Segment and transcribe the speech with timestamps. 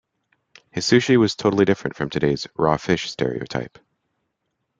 [0.71, 3.77] His sushi was totally different from today's "raw fish" stereotype.